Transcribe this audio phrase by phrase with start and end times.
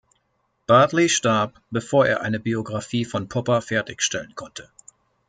[0.65, 4.71] Bartley starb, bevor er eine Biographie von Popper fertigstellen konnte.